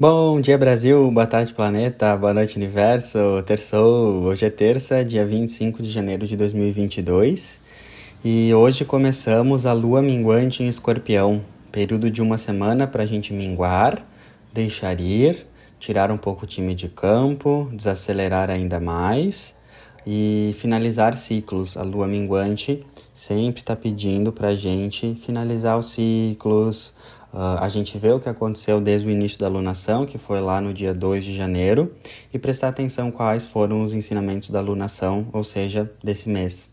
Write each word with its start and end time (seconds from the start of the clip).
Bom 0.00 0.40
dia 0.40 0.56
Brasil, 0.56 1.10
boa 1.10 1.26
tarde 1.26 1.52
planeta, 1.52 2.16
boa 2.16 2.32
noite 2.32 2.56
universo, 2.56 3.18
terçou, 3.44 4.22
hoje 4.22 4.44
é 4.44 4.50
terça, 4.50 5.04
dia 5.04 5.26
25 5.26 5.82
de 5.82 5.90
janeiro 5.90 6.24
de 6.24 6.36
2022 6.36 7.58
e 8.24 8.54
hoje 8.54 8.84
começamos 8.84 9.66
a 9.66 9.72
lua 9.72 10.00
minguante 10.00 10.62
em 10.62 10.68
escorpião, 10.68 11.44
período 11.72 12.12
de 12.12 12.22
uma 12.22 12.38
semana 12.38 12.86
para 12.86 13.02
a 13.02 13.06
gente 13.06 13.32
minguar, 13.32 14.06
deixar 14.54 15.00
ir, 15.00 15.44
tirar 15.80 16.12
um 16.12 16.16
pouco 16.16 16.44
o 16.44 16.46
time 16.46 16.76
de 16.76 16.88
campo, 16.88 17.68
desacelerar 17.72 18.50
ainda 18.50 18.78
mais 18.78 19.56
e 20.06 20.54
finalizar 20.58 21.16
ciclos. 21.16 21.76
A 21.76 21.82
lua 21.82 22.06
minguante 22.06 22.86
sempre 23.12 23.62
está 23.62 23.74
pedindo 23.74 24.32
para 24.32 24.50
a 24.50 24.54
gente 24.54 25.16
finalizar 25.26 25.76
os 25.76 25.86
ciclos, 25.86 26.94
Uh, 27.32 27.60
a 27.60 27.68
gente 27.68 27.98
vê 27.98 28.10
o 28.10 28.18
que 28.18 28.28
aconteceu 28.28 28.80
desde 28.80 29.06
o 29.06 29.10
início 29.10 29.38
da 29.38 29.46
alunação, 29.46 30.06
que 30.06 30.16
foi 30.16 30.40
lá 30.40 30.60
no 30.60 30.72
dia 30.72 30.94
2 30.94 31.24
de 31.24 31.36
janeiro, 31.36 31.94
e 32.32 32.38
prestar 32.38 32.68
atenção 32.68 33.10
quais 33.10 33.46
foram 33.46 33.82
os 33.82 33.92
ensinamentos 33.92 34.50
da 34.50 34.58
alunação, 34.58 35.28
ou 35.32 35.44
seja, 35.44 35.90
desse 36.02 36.28
mês. 36.28 36.70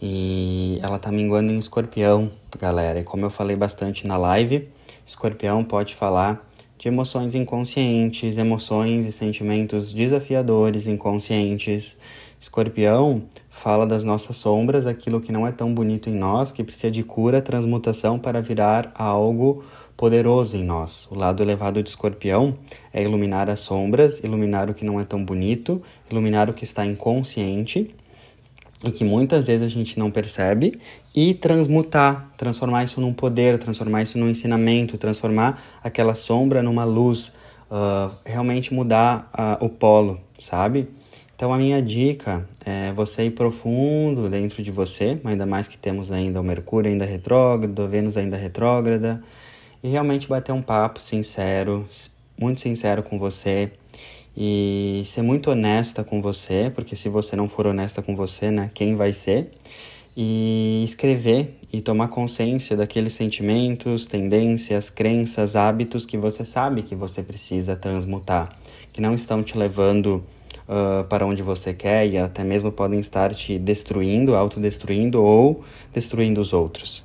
E 0.00 0.78
ela 0.82 0.98
tá 0.98 1.10
minguando 1.10 1.52
em 1.52 1.58
escorpião, 1.58 2.30
galera. 2.58 3.00
E 3.00 3.04
como 3.04 3.24
eu 3.24 3.30
falei 3.30 3.56
bastante 3.56 4.06
na 4.06 4.16
live, 4.16 4.68
escorpião 5.04 5.64
pode 5.64 5.94
falar 5.94 6.46
de 6.78 6.88
emoções 6.88 7.34
inconscientes, 7.34 8.36
emoções 8.36 9.06
e 9.06 9.12
sentimentos 9.12 9.92
desafiadores 9.92 10.86
inconscientes. 10.86 11.96
Escorpião 12.46 13.24
fala 13.50 13.84
das 13.84 14.04
nossas 14.04 14.36
sombras, 14.36 14.86
aquilo 14.86 15.20
que 15.20 15.32
não 15.32 15.44
é 15.44 15.50
tão 15.50 15.74
bonito 15.74 16.08
em 16.08 16.14
nós, 16.14 16.52
que 16.52 16.62
precisa 16.62 16.92
de 16.92 17.02
cura, 17.02 17.42
transmutação 17.42 18.20
para 18.20 18.40
virar 18.40 18.92
algo 18.94 19.64
poderoso 19.96 20.56
em 20.56 20.62
nós. 20.62 21.08
O 21.10 21.16
lado 21.16 21.42
elevado 21.42 21.82
de 21.82 21.88
Escorpião 21.88 22.56
é 22.92 23.02
iluminar 23.02 23.50
as 23.50 23.58
sombras, 23.58 24.20
iluminar 24.20 24.70
o 24.70 24.74
que 24.74 24.84
não 24.84 25.00
é 25.00 25.04
tão 25.04 25.24
bonito, 25.24 25.82
iluminar 26.08 26.48
o 26.48 26.54
que 26.54 26.62
está 26.62 26.86
inconsciente 26.86 27.92
e 28.84 28.92
que 28.92 29.02
muitas 29.02 29.48
vezes 29.48 29.66
a 29.66 29.68
gente 29.68 29.98
não 29.98 30.08
percebe 30.08 30.78
e 31.16 31.34
transmutar, 31.34 32.30
transformar 32.36 32.84
isso 32.84 33.00
num 33.00 33.12
poder, 33.12 33.58
transformar 33.58 34.02
isso 34.02 34.18
num 34.18 34.30
ensinamento, 34.30 34.96
transformar 34.96 35.60
aquela 35.82 36.14
sombra 36.14 36.62
numa 36.62 36.84
luz, 36.84 37.32
uh, 37.68 38.14
realmente 38.24 38.72
mudar 38.72 39.28
uh, 39.34 39.64
o 39.64 39.68
polo, 39.68 40.20
sabe? 40.38 40.88
Então 41.36 41.52
a 41.52 41.58
minha 41.58 41.82
dica 41.82 42.48
é 42.64 42.90
você 42.94 43.26
ir 43.26 43.32
profundo 43.32 44.26
dentro 44.30 44.62
de 44.62 44.70
você, 44.70 45.20
ainda 45.22 45.44
mais 45.44 45.68
que 45.68 45.76
temos 45.76 46.10
ainda 46.10 46.40
o 46.40 46.42
Mercúrio 46.42 46.90
ainda 46.90 47.04
retrógrado, 47.04 47.82
a 47.82 47.86
Vênus 47.86 48.16
ainda 48.16 48.38
retrógrada, 48.38 49.22
e 49.84 49.88
realmente 49.88 50.26
bater 50.26 50.52
um 50.52 50.62
papo 50.62 50.98
sincero, 50.98 51.86
muito 52.40 52.62
sincero 52.62 53.02
com 53.02 53.18
você 53.18 53.70
e 54.34 55.02
ser 55.04 55.20
muito 55.20 55.50
honesta 55.50 56.02
com 56.02 56.22
você, 56.22 56.72
porque 56.74 56.96
se 56.96 57.10
você 57.10 57.36
não 57.36 57.50
for 57.50 57.66
honesta 57.66 58.00
com 58.00 58.16
você, 58.16 58.50
né, 58.50 58.70
quem 58.72 58.96
vai 58.96 59.12
ser? 59.12 59.50
E 60.16 60.80
escrever 60.86 61.58
e 61.70 61.82
tomar 61.82 62.08
consciência 62.08 62.74
daqueles 62.74 63.12
sentimentos, 63.12 64.06
tendências, 64.06 64.88
crenças, 64.88 65.54
hábitos 65.54 66.06
que 66.06 66.16
você 66.16 66.46
sabe 66.46 66.80
que 66.80 66.94
você 66.94 67.22
precisa 67.22 67.76
transmutar, 67.76 68.58
que 68.90 69.02
não 69.02 69.14
estão 69.14 69.42
te 69.42 69.58
levando 69.58 70.24
uh, 70.68 71.04
para 71.04 71.26
onde 71.26 71.42
você 71.42 71.72
quer 71.72 72.06
e 72.06 72.18
até 72.18 72.44
mesmo 72.44 72.70
podem 72.70 73.00
estar 73.00 73.32
te 73.34 73.58
destruindo, 73.58 74.34
autodestruindo 74.34 75.22
ou 75.22 75.64
destruindo 75.92 76.40
os 76.40 76.52
outros. 76.52 77.04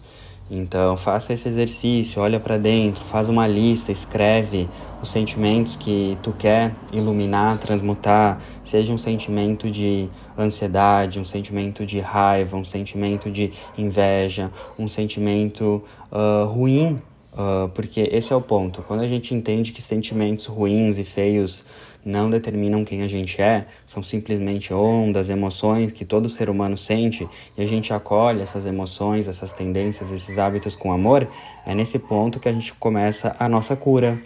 Então, 0.54 0.98
faça 0.98 1.32
esse 1.32 1.48
exercício, 1.48 2.22
olha 2.22 2.38
para 2.38 2.58
dentro, 2.58 3.02
faz 3.06 3.30
uma 3.30 3.48
lista, 3.48 3.90
escreve 3.90 4.68
os 5.02 5.10
sentimentos 5.10 5.78
que 5.78 6.18
tu 6.22 6.34
quer 6.34 6.76
iluminar, 6.92 7.58
transmutar, 7.58 8.42
seja 8.62 8.92
um 8.92 8.98
sentimento 8.98 9.72
de 9.72 10.10
ansiedade, 10.38 11.22
um 11.22 11.26
sentimento 11.26 11.86
de 11.86 12.02
raiva, 12.02 12.58
um 12.58 12.66
sentimento 12.66 13.32
de 13.32 13.54
inveja, 13.78 14.52
um 14.78 14.90
sentimento 14.90 15.82
uh, 16.12 16.46
ruim, 16.48 17.02
uh, 17.32 17.70
porque 17.70 18.10
esse 18.12 18.34
é 18.34 18.36
o 18.36 18.42
ponto. 18.42 18.82
Quando 18.82 19.04
a 19.04 19.08
gente 19.08 19.34
entende 19.34 19.72
que 19.72 19.82
sentimentos 19.82 20.48
ruins 20.48 20.98
e 20.98 21.06
feios 21.06 21.64
não 22.04 22.30
determinam 22.30 22.84
quem 22.84 23.04
a 23.04 23.08
gente 23.08 23.42
é, 23.42 23.66
são 23.86 24.02
simplesmente 24.02 24.74
ondas, 24.74 25.30
emoções 25.30 25.92
que 25.92 26.04
todo 26.04 26.30
ser 26.30 26.50
humano 26.50 26.78
sente 26.78 27.28
e 27.58 27.62
a 27.62 27.66
gente 27.66 27.94
acolhe 27.94 28.42
essas 28.42 28.66
emoções, 28.66 29.28
essas 29.28 29.54
tendências, 29.54 30.12
esses 30.12 30.38
hábitos 30.38 30.76
com 30.76 30.92
amor, 30.92 31.28
é 31.66 31.76
nesse 31.76 32.00
ponto 32.00 32.40
que 32.40 32.50
a 32.50 32.52
gente 32.52 32.74
começa 32.74 33.36
a 33.40 33.48
nossa 33.48 33.76
cura. 33.76 34.20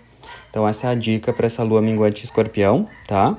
Então, 0.50 0.68
essa 0.68 0.88
é 0.88 0.90
a 0.92 0.96
dica 0.96 1.34
para 1.34 1.48
essa 1.48 1.64
lua 1.64 1.82
minguante 1.82 2.24
escorpião, 2.24 2.88
tá? 3.08 3.38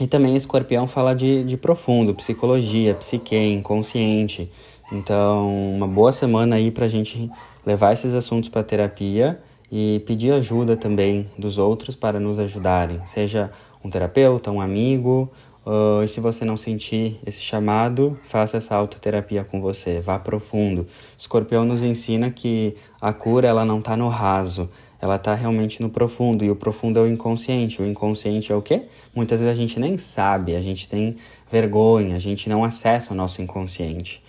E 0.00 0.06
também 0.06 0.36
escorpião 0.36 0.86
fala 0.86 1.14
de, 1.14 1.42
de 1.42 1.56
profundo, 1.56 2.14
psicologia, 2.14 2.94
psique, 2.94 3.34
inconsciente. 3.36 4.50
Então, 4.92 5.48
uma 5.74 5.88
boa 5.88 6.12
semana 6.12 6.56
aí 6.56 6.70
para 6.70 6.84
a 6.84 6.88
gente 6.88 7.30
levar 7.64 7.92
esses 7.92 8.14
assuntos 8.14 8.48
para 8.48 8.62
terapia 8.62 9.40
e 9.70 10.02
pedir 10.06 10.32
ajuda 10.32 10.76
também 10.76 11.30
dos 11.38 11.58
outros 11.58 11.94
para 11.94 12.18
nos 12.18 12.38
ajudarem, 12.38 13.00
seja 13.06 13.50
um 13.84 13.90
terapeuta, 13.90 14.50
um 14.50 14.60
amigo, 14.60 15.30
uh, 15.64 16.02
e 16.02 16.08
se 16.08 16.20
você 16.20 16.44
não 16.44 16.56
sentir 16.56 17.18
esse 17.26 17.42
chamado, 17.42 18.18
faça 18.24 18.56
essa 18.56 18.74
autoterapia 18.74 19.44
com 19.44 19.60
você, 19.60 20.00
vá 20.00 20.18
profundo. 20.18 20.86
Escorpião 21.16 21.64
nos 21.64 21.82
ensina 21.82 22.30
que 22.30 22.76
a 23.00 23.12
cura 23.12 23.48
ela 23.48 23.64
não 23.64 23.78
está 23.78 23.96
no 23.96 24.08
raso, 24.08 24.68
ela 25.00 25.16
está 25.16 25.34
realmente 25.34 25.80
no 25.80 25.90
profundo, 25.90 26.44
e 26.44 26.50
o 26.50 26.56
profundo 26.56 26.98
é 26.98 27.02
o 27.02 27.06
inconsciente. 27.06 27.80
O 27.80 27.86
inconsciente 27.86 28.50
é 28.50 28.56
o 28.56 28.62
quê? 28.62 28.86
Muitas 29.14 29.40
vezes 29.40 29.54
a 29.54 29.60
gente 29.60 29.78
nem 29.78 29.96
sabe, 29.96 30.56
a 30.56 30.60
gente 30.60 30.88
tem 30.88 31.16
vergonha, 31.50 32.16
a 32.16 32.18
gente 32.18 32.48
não 32.48 32.64
acessa 32.64 33.12
o 33.12 33.16
nosso 33.16 33.40
inconsciente. 33.40 34.22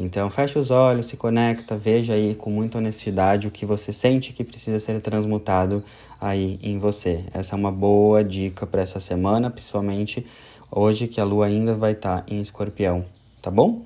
Então, 0.00 0.30
feche 0.30 0.56
os 0.56 0.70
olhos, 0.70 1.06
se 1.06 1.16
conecta, 1.16 1.76
veja 1.76 2.14
aí 2.14 2.32
com 2.36 2.50
muita 2.50 2.78
honestidade 2.78 3.48
o 3.48 3.50
que 3.50 3.66
você 3.66 3.92
sente 3.92 4.32
que 4.32 4.44
precisa 4.44 4.78
ser 4.78 5.00
transmutado 5.00 5.82
aí 6.20 6.56
em 6.62 6.78
você. 6.78 7.24
Essa 7.34 7.56
é 7.56 7.58
uma 7.58 7.72
boa 7.72 8.22
dica 8.22 8.64
para 8.64 8.80
essa 8.80 9.00
semana, 9.00 9.50
principalmente 9.50 10.24
hoje 10.70 11.08
que 11.08 11.20
a 11.20 11.24
lua 11.24 11.46
ainda 11.46 11.74
vai 11.74 11.92
estar 11.92 12.20
tá 12.20 12.24
em 12.32 12.40
escorpião, 12.40 13.04
tá 13.42 13.50
bom? 13.50 13.82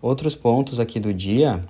Outros 0.00 0.36
pontos 0.36 0.78
aqui 0.78 1.00
do 1.00 1.12
dia 1.12 1.64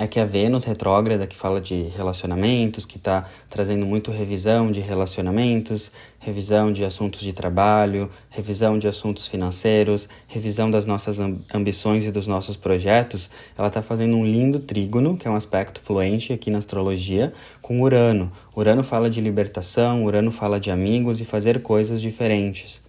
é 0.00 0.08
que 0.08 0.18
a 0.18 0.24
Vênus 0.24 0.64
retrógrada, 0.64 1.24
que 1.24 1.36
fala 1.36 1.60
de 1.60 1.84
relacionamentos, 1.96 2.84
que 2.84 2.96
está 2.96 3.26
trazendo 3.48 3.86
muito 3.86 4.10
revisão 4.10 4.72
de 4.72 4.80
relacionamentos, 4.80 5.92
revisão 6.18 6.72
de 6.72 6.84
assuntos 6.84 7.20
de 7.20 7.32
trabalho, 7.32 8.10
revisão 8.28 8.76
de 8.76 8.88
assuntos 8.88 9.28
financeiros, 9.28 10.08
revisão 10.26 10.68
das 10.68 10.84
nossas 10.84 11.20
ambições 11.54 12.04
e 12.04 12.10
dos 12.10 12.26
nossos 12.26 12.56
projetos, 12.56 13.30
ela 13.56 13.68
está 13.68 13.82
fazendo 13.82 14.16
um 14.16 14.26
lindo 14.26 14.58
trígono, 14.58 15.16
que 15.16 15.28
é 15.28 15.30
um 15.30 15.36
aspecto 15.36 15.80
fluente 15.80 16.32
aqui 16.32 16.50
na 16.50 16.58
astrologia, 16.58 17.32
com 17.62 17.80
Urano. 17.80 18.32
Urano 18.56 18.82
fala 18.82 19.08
de 19.08 19.20
libertação, 19.20 20.04
Urano 20.04 20.32
fala 20.32 20.58
de 20.58 20.72
amigos 20.72 21.20
e 21.20 21.24
fazer 21.24 21.62
coisas 21.62 22.02
diferentes. 22.02 22.83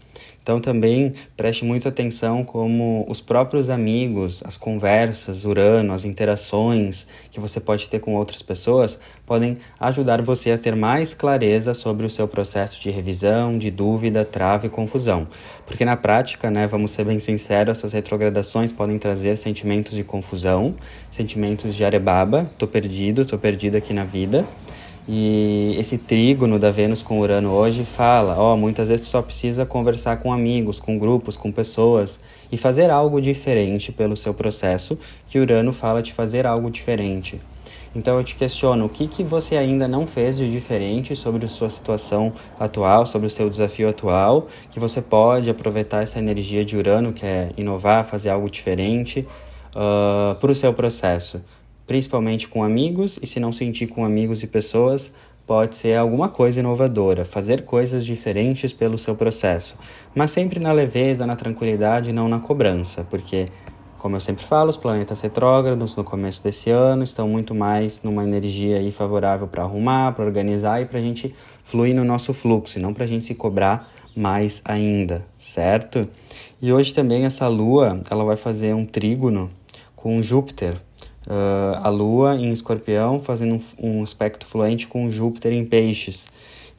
Então 0.46 0.62
também 0.62 1.12
preste 1.36 1.66
muita 1.66 1.90
atenção 1.90 2.44
como 2.44 3.04
os 3.10 3.20
próprios 3.20 3.68
amigos, 3.68 4.44
as 4.46 4.58
conversas, 4.58 5.44
Urano, 5.44 5.92
as 5.92 6.06
interações 6.06 7.08
que 7.32 7.40
você 7.40 7.60
pode 7.60 7.90
ter 7.90 8.00
com 8.00 8.14
outras 8.14 8.44
pessoas 8.44 9.00
podem 9.26 9.58
ajudar 9.80 10.22
você 10.22 10.52
a 10.52 10.58
ter 10.60 10.76
mais 10.76 11.16
clareza 11.16 11.74
sobre 11.74 12.06
o 12.06 12.10
seu 12.12 12.28
processo 12.28 12.80
de 12.80 12.92
revisão, 12.92 13.58
de 13.58 13.72
dúvida, 13.72 14.24
trava 14.24 14.68
e 14.68 14.70
confusão. 14.70 15.28
Porque 15.66 15.84
na 15.84 15.98
prática, 15.98 16.52
né, 16.52 16.68
vamos 16.68 16.92
ser 16.92 17.06
bem 17.06 17.18
sinceros, 17.18 17.80
essas 17.80 17.94
retrogradações 17.94 18.72
podem 18.72 19.00
trazer 19.00 19.38
sentimentos 19.38 19.96
de 19.96 20.04
confusão, 20.04 20.76
sentimentos 21.10 21.74
de 21.74 21.84
arebaba, 21.84 22.52
tô 22.56 22.68
perdido, 22.68 23.26
tô 23.26 23.36
perdida 23.36 23.80
aqui 23.80 23.96
na 23.96 24.06
vida 24.06 24.48
e 25.08 25.76
esse 25.78 26.00
trígono 26.00 26.58
da 26.58 26.72
Vênus 26.72 27.04
com 27.04 27.20
Urano 27.20 27.52
hoje 27.52 27.86
fala, 27.86 28.36
ó, 28.40 28.58
muitas 28.58 28.90
vezes 28.90 29.06
tu 29.06 29.10
só 29.10 29.22
precisa 29.22 29.64
conversar 29.64 30.18
com 30.18 30.34
amigos, 30.34 30.80
com 30.80 30.98
grupos, 30.98 31.38
com 31.38 31.52
pessoas 31.52 32.20
e 32.52 32.58
fazer 32.58 32.90
algo 32.90 33.22
diferente 33.22 33.92
pelo 33.92 34.16
seu 34.16 34.34
processo, 34.34 34.98
que 35.28 35.38
Urano 35.38 35.72
fala 35.72 36.02
de 36.02 36.12
fazer 36.12 36.48
algo 36.48 36.72
diferente. 36.72 37.40
Então 37.96 38.18
eu 38.18 38.24
te 38.24 38.36
questiono, 38.36 38.86
o 38.86 38.90
que, 38.90 39.08
que 39.08 39.24
você 39.24 39.56
ainda 39.56 39.88
não 39.88 40.08
fez 40.08 40.38
de 40.38 40.52
diferente 40.52 41.16
sobre 41.16 41.46
a 41.46 41.48
sua 41.48 41.70
situação 41.70 42.34
atual, 42.60 43.06
sobre 43.06 43.28
o 43.28 43.30
seu 43.30 43.48
desafio 43.48 43.88
atual, 43.88 44.48
que 44.72 44.80
você 44.80 45.02
pode 45.02 45.50
aproveitar 45.50 46.02
essa 46.02 46.18
energia 46.18 46.66
de 46.66 46.76
Urano, 46.76 47.14
que 47.14 47.26
é 47.26 47.52
inovar, 47.56 48.06
fazer 48.06 48.30
algo 48.30 48.50
diferente, 48.50 49.26
uh, 49.70 50.36
para 50.36 50.52
o 50.52 50.56
seu 50.56 50.74
processo 50.74 51.42
principalmente 51.88 52.48
com 52.48 52.64
amigos, 52.64 53.20
e 53.22 53.26
se 53.26 53.40
não 53.40 53.52
sentir 53.52 53.88
com 53.88 54.04
amigos 54.04 54.44
e 54.44 54.48
pessoas, 54.48 55.12
pode 55.46 55.76
ser 55.76 55.96
alguma 55.96 56.28
coisa 56.28 56.60
inovadora, 56.60 57.24
fazer 57.24 57.64
coisas 57.64 58.04
diferentes 58.06 58.74
pelo 58.74 58.98
seu 58.98 59.16
processo, 59.16 59.78
mas 60.16 60.32
sempre 60.32 60.60
na 60.60 60.72
leveza, 60.72 61.28
na 61.28 61.36
tranquilidade, 61.36 62.12
não 62.12 62.28
na 62.28 62.40
cobrança, 62.40 63.04
porque 63.04 63.48
Como 64.06 64.16
eu 64.16 64.20
sempre 64.20 64.46
falo, 64.46 64.70
os 64.70 64.78
planetas 64.78 65.20
retrógrados 65.22 65.96
no 65.96 66.04
começo 66.04 66.44
desse 66.44 66.70
ano 66.70 67.04
estão 67.04 67.28
muito 67.28 67.56
mais 67.56 68.04
numa 68.04 68.24
energia 68.24 68.78
aí 68.78 68.92
favorável 68.92 69.48
para 69.48 69.64
arrumar, 69.64 70.12
para 70.12 70.24
organizar 70.24 70.80
e 70.80 70.86
para 70.86 71.00
a 71.00 71.02
gente 71.02 71.34
fluir 71.64 71.96
no 71.96 72.04
nosso 72.04 72.32
fluxo, 72.32 72.78
e 72.78 72.82
não 72.84 72.94
para 72.94 73.04
a 73.04 73.08
gente 73.08 73.26
se 73.26 73.34
cobrar 73.34 73.92
mais 74.16 74.62
ainda, 74.64 75.26
certo? 75.40 76.08
E 76.62 76.72
hoje 76.72 76.94
também 76.94 77.26
essa 77.26 77.48
lua 77.48 78.00
ela 78.08 78.24
vai 78.24 78.38
fazer 78.38 78.76
um 78.76 78.86
trígono 78.86 79.50
com 79.96 80.22
Júpiter. 80.22 80.76
Uh, 81.28 81.80
a 81.82 81.90
lua 81.90 82.36
em 82.36 82.52
escorpião 82.52 83.20
fazendo 83.20 83.56
um, 83.56 84.00
um 84.00 84.04
aspecto 84.04 84.46
fluente 84.46 84.88
com 84.88 85.10
Júpiter 85.10 85.54
em 85.54 85.66
peixes. 85.66 86.28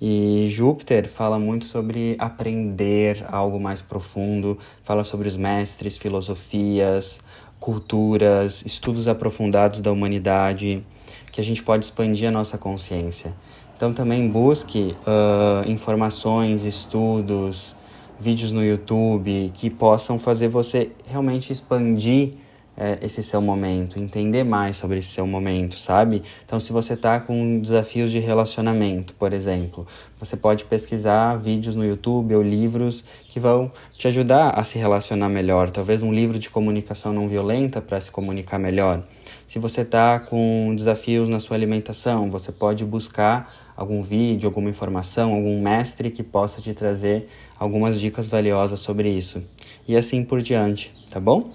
E 0.01 0.47
Júpiter 0.49 1.09
fala 1.09 1.39
muito 1.39 1.65
sobre 1.65 2.17
aprender 2.19 3.25
algo 3.29 3.59
mais 3.59 3.81
profundo, 3.81 4.59
fala 4.85 5.03
sobre 5.03 5.27
os 5.27 5.37
mestres, 5.37 5.97
filosofias, 5.97 7.23
culturas, 7.59 8.63
estudos 8.65 9.09
aprofundados 9.09 9.81
da 9.81 9.91
humanidade, 9.91 10.85
que 11.33 11.41
a 11.41 11.45
gente 11.45 11.63
pode 11.63 11.87
expandir 11.87 12.29
a 12.29 12.31
nossa 12.31 12.59
consciência. 12.59 13.35
Então 13.77 13.93
também 13.93 14.29
busque 14.29 14.95
uh, 15.03 15.69
informações, 15.71 16.65
estudos, 16.65 17.75
vídeos 18.21 18.51
no 18.51 18.65
YouTube 18.65 19.51
que 19.55 19.69
possam 19.69 20.19
fazer 20.19 20.49
você 20.49 20.91
realmente 21.07 21.53
expandir 21.53 22.35
é, 22.77 22.99
esse 23.01 23.23
seu 23.23 23.41
momento, 23.41 23.99
entender 23.99 24.45
mais 24.45 24.77
sobre 24.77 24.99
esse 24.99 25.09
seu 25.09 25.27
momento, 25.27 25.79
sabe? 25.79 26.23
Então, 26.45 26.61
se 26.61 26.73
você 26.73 26.93
está 26.93 27.19
com 27.19 27.61
desafios 27.61 28.11
de 28.11 28.19
relacionamento, 28.19 29.15
por 29.15 29.33
exemplo, 29.33 29.87
você 30.21 30.37
pode 30.37 30.65
pesquisar 30.65 31.37
vídeos 31.37 31.75
no 31.75 31.85
YouTube 31.85 32.35
ou 32.35 32.43
livros 32.43 33.05
que 33.29 33.41
vão 33.41 33.71
te 33.97 34.07
ajudar 34.09 34.51
a 34.51 34.63
se 34.65 34.79
relacionar 34.79 35.29
melhor. 35.29 35.71
Talvez 35.71 36.03
um 36.03 36.13
livro 36.13 36.39
de 36.39 36.51
comunicação 36.51 37.13
não 37.13 37.29
violenta 37.29 37.81
para 37.81 38.01
se 38.01 38.11
comunicar 38.11 38.59
melhor. 38.59 39.03
Se 39.47 39.59
você 39.59 39.83
está 39.83 40.19
com 40.19 40.75
desafios 40.77 41.29
na 41.29 41.39
sua 41.39 41.57
alimentação, 41.57 42.31
você 42.31 42.51
pode 42.51 42.85
buscar 42.85 43.53
algum 43.77 44.03
vídeo, 44.03 44.49
alguma 44.49 44.69
informação, 44.69 45.35
algum 45.35 45.61
mestre 45.61 46.11
que 46.11 46.23
possa 46.23 46.61
te 46.61 46.75
trazer 46.75 47.29
algumas 47.59 48.01
dicas 48.01 48.27
valiosas 48.27 48.81
sobre 48.81 49.09
isso. 49.09 49.45
E 49.87 49.97
assim 49.97 50.25
por 50.25 50.43
diante, 50.43 50.93
tá 51.11 51.21
bom? 51.21 51.53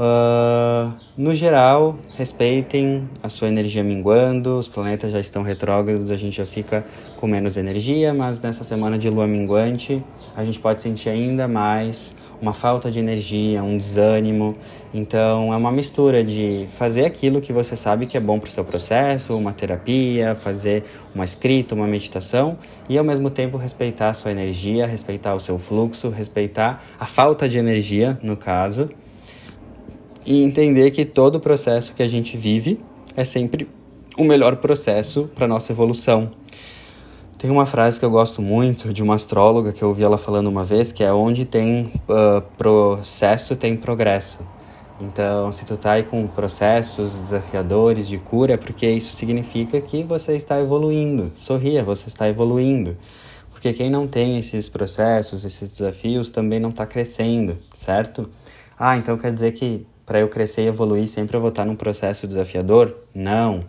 Uh, 0.00 0.94
no 1.14 1.34
geral, 1.34 1.98
respeitem 2.16 3.06
a 3.22 3.28
sua 3.28 3.48
energia 3.48 3.84
minguando, 3.84 4.58
os 4.58 4.66
planetas 4.66 5.12
já 5.12 5.20
estão 5.20 5.42
retrógrados, 5.42 6.10
a 6.10 6.16
gente 6.16 6.38
já 6.38 6.46
fica 6.46 6.86
com 7.16 7.26
menos 7.26 7.58
energia, 7.58 8.14
mas 8.14 8.40
nessa 8.40 8.64
semana 8.64 8.96
de 8.96 9.10
lua 9.10 9.26
minguante 9.26 10.02
a 10.34 10.42
gente 10.42 10.58
pode 10.58 10.80
sentir 10.80 11.10
ainda 11.10 11.46
mais 11.46 12.14
uma 12.40 12.54
falta 12.54 12.90
de 12.90 12.98
energia, 12.98 13.62
um 13.62 13.76
desânimo. 13.76 14.56
Então 14.94 15.52
é 15.52 15.56
uma 15.58 15.70
mistura 15.70 16.24
de 16.24 16.66
fazer 16.78 17.04
aquilo 17.04 17.38
que 17.38 17.52
você 17.52 17.76
sabe 17.76 18.06
que 18.06 18.16
é 18.16 18.20
bom 18.20 18.38
para 18.38 18.48
o 18.48 18.50
seu 18.50 18.64
processo, 18.64 19.36
uma 19.36 19.52
terapia, 19.52 20.34
fazer 20.34 20.82
uma 21.14 21.26
escrita, 21.26 21.74
uma 21.74 21.86
meditação 21.86 22.56
e 22.88 22.96
ao 22.96 23.04
mesmo 23.04 23.28
tempo 23.28 23.58
respeitar 23.58 24.08
a 24.08 24.14
sua 24.14 24.30
energia, 24.30 24.86
respeitar 24.86 25.34
o 25.34 25.38
seu 25.38 25.58
fluxo, 25.58 26.08
respeitar 26.08 26.82
a 26.98 27.04
falta 27.04 27.46
de 27.46 27.58
energia, 27.58 28.18
no 28.22 28.34
caso 28.34 28.88
e 30.26 30.42
entender 30.42 30.90
que 30.90 31.04
todo 31.04 31.40
processo 31.40 31.94
que 31.94 32.02
a 32.02 32.06
gente 32.06 32.36
vive 32.36 32.80
é 33.16 33.24
sempre 33.24 33.68
o 34.18 34.24
melhor 34.24 34.56
processo 34.56 35.30
para 35.34 35.48
nossa 35.48 35.72
evolução. 35.72 36.30
Tem 37.38 37.50
uma 37.50 37.64
frase 37.64 37.98
que 37.98 38.04
eu 38.04 38.10
gosto 38.10 38.42
muito 38.42 38.92
de 38.92 39.02
uma 39.02 39.14
astróloga 39.14 39.72
que 39.72 39.82
eu 39.82 39.88
ouvi 39.88 40.02
ela 40.02 40.18
falando 40.18 40.48
uma 40.48 40.62
vez, 40.62 40.92
que 40.92 41.02
é 41.02 41.10
onde 41.10 41.46
tem 41.46 41.90
uh, 42.06 42.42
processo 42.58 43.56
tem 43.56 43.76
progresso. 43.76 44.40
Então, 45.00 45.50
se 45.50 45.64
tu 45.64 45.78
tá 45.78 45.92
aí 45.92 46.02
com 46.02 46.26
processos 46.26 47.12
desafiadores 47.12 48.06
de 48.06 48.18
cura, 48.18 48.52
é 48.52 48.56
porque 48.58 48.86
isso 48.86 49.14
significa 49.14 49.80
que 49.80 50.04
você 50.04 50.36
está 50.36 50.60
evoluindo. 50.60 51.32
Sorria, 51.34 51.82
você 51.82 52.08
está 52.08 52.28
evoluindo. 52.28 52.98
Porque 53.50 53.72
quem 53.72 53.88
não 53.88 54.06
tem 54.06 54.38
esses 54.38 54.68
processos, 54.68 55.46
esses 55.46 55.70
desafios, 55.70 56.28
também 56.28 56.60
não 56.60 56.68
está 56.68 56.84
crescendo, 56.84 57.56
certo? 57.74 58.28
Ah, 58.78 58.98
então 58.98 59.16
quer 59.16 59.32
dizer 59.32 59.52
que 59.52 59.86
para 60.10 60.18
eu 60.18 60.28
crescer 60.28 60.62
e 60.62 60.66
evoluir 60.66 61.06
sempre 61.06 61.36
eu 61.36 61.40
vou 61.40 61.50
estar 61.50 61.64
num 61.64 61.76
processo 61.76 62.26
desafiador? 62.26 62.96
Não. 63.14 63.62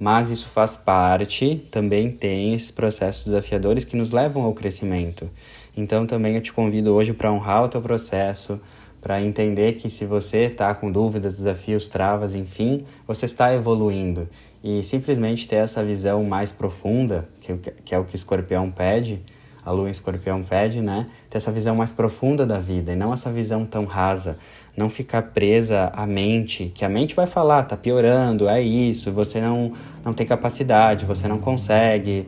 Mas 0.00 0.30
isso 0.30 0.48
faz 0.48 0.74
parte, 0.74 1.66
também 1.70 2.10
tem 2.10 2.54
esses 2.54 2.70
processos 2.70 3.26
desafiadores 3.26 3.84
que 3.84 3.94
nos 3.94 4.10
levam 4.10 4.42
ao 4.44 4.54
crescimento. 4.54 5.28
Então 5.76 6.06
também 6.06 6.34
eu 6.34 6.40
te 6.40 6.50
convido 6.50 6.94
hoje 6.94 7.12
para 7.12 7.30
honrar 7.30 7.64
o 7.64 7.68
teu 7.68 7.82
processo, 7.82 8.58
para 9.02 9.20
entender 9.20 9.74
que 9.74 9.90
se 9.90 10.06
você 10.06 10.44
está 10.44 10.74
com 10.74 10.90
dúvidas, 10.90 11.36
desafios, 11.36 11.88
travas, 11.88 12.34
enfim, 12.34 12.86
você 13.06 13.26
está 13.26 13.52
evoluindo. 13.54 14.26
E 14.64 14.82
simplesmente 14.82 15.46
ter 15.46 15.56
essa 15.56 15.84
visão 15.84 16.24
mais 16.24 16.50
profunda, 16.50 17.28
que, 17.38 17.54
que 17.84 17.94
é 17.94 17.98
o 17.98 18.04
que 18.04 18.16
escorpião 18.16 18.70
pede, 18.70 19.20
a 19.64 19.70
lua 19.70 19.88
em 19.88 19.90
escorpião 19.90 20.42
pede, 20.42 20.80
né? 20.80 21.06
Ter 21.30 21.38
essa 21.38 21.52
visão 21.52 21.76
mais 21.76 21.92
profunda 21.92 22.44
da 22.44 22.58
vida 22.58 22.92
e 22.92 22.96
não 22.96 23.12
essa 23.12 23.30
visão 23.30 23.64
tão 23.64 23.84
rasa. 23.84 24.36
Não 24.76 24.88
ficar 24.88 25.22
presa 25.22 25.92
à 25.94 26.06
mente, 26.06 26.72
que 26.74 26.84
a 26.84 26.88
mente 26.88 27.14
vai 27.14 27.26
falar, 27.26 27.64
tá 27.64 27.76
piorando, 27.76 28.48
é 28.48 28.60
isso, 28.60 29.12
você 29.12 29.40
não, 29.40 29.72
não 30.04 30.14
tem 30.14 30.26
capacidade, 30.26 31.04
você 31.04 31.28
não 31.28 31.38
consegue. 31.38 32.26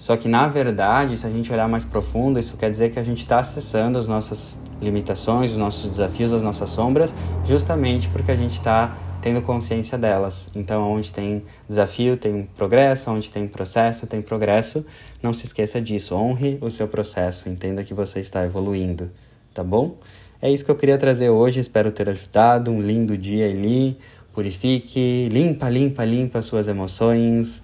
Só 0.00 0.16
que 0.16 0.30
na 0.30 0.48
verdade, 0.48 1.14
se 1.18 1.26
a 1.26 1.30
gente 1.30 1.52
olhar 1.52 1.68
mais 1.68 1.84
profundo, 1.84 2.40
isso 2.40 2.56
quer 2.56 2.70
dizer 2.70 2.90
que 2.90 2.98
a 2.98 3.02
gente 3.02 3.18
está 3.18 3.40
acessando 3.40 3.98
as 3.98 4.06
nossas 4.06 4.58
limitações, 4.80 5.50
os 5.52 5.58
nossos 5.58 5.90
desafios, 5.90 6.32
as 6.32 6.40
nossas 6.40 6.70
sombras, 6.70 7.14
justamente 7.44 8.08
porque 8.08 8.30
a 8.30 8.34
gente 8.34 8.52
está 8.52 8.96
tendo 9.20 9.42
consciência 9.42 9.98
delas. 9.98 10.48
Então, 10.54 10.90
onde 10.90 11.12
tem 11.12 11.42
desafio, 11.68 12.16
tem 12.16 12.48
progresso, 12.56 13.10
onde 13.10 13.30
tem 13.30 13.46
processo, 13.46 14.06
tem 14.06 14.22
progresso. 14.22 14.86
Não 15.22 15.34
se 15.34 15.44
esqueça 15.44 15.78
disso, 15.82 16.14
honre 16.14 16.56
o 16.62 16.70
seu 16.70 16.88
processo, 16.88 17.50
entenda 17.50 17.84
que 17.84 17.92
você 17.92 18.20
está 18.20 18.42
evoluindo, 18.42 19.10
tá 19.52 19.62
bom? 19.62 19.98
É 20.40 20.50
isso 20.50 20.64
que 20.64 20.70
eu 20.70 20.76
queria 20.76 20.96
trazer 20.96 21.28
hoje, 21.28 21.60
espero 21.60 21.92
ter 21.92 22.08
ajudado. 22.08 22.70
Um 22.70 22.80
lindo 22.80 23.18
dia, 23.18 23.46
Eli. 23.46 23.98
Purifique, 24.32 25.28
limpa, 25.30 25.68
limpa, 25.68 26.06
limpa 26.06 26.40
suas 26.40 26.68
emoções, 26.68 27.62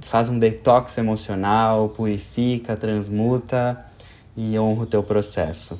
faz 0.00 0.28
um 0.28 0.38
detox 0.38 0.98
emocional, 0.98 1.88
purifica, 1.90 2.76
transmuta 2.76 3.84
e 4.36 4.58
honra 4.58 4.82
o 4.82 4.86
teu 4.86 5.02
processo. 5.02 5.78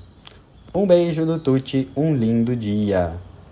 Um 0.75 0.87
beijo 0.87 1.26
do 1.26 1.38
Tuti, 1.38 1.91
um 1.97 2.14
lindo 2.14 2.55
dia! 2.56 3.31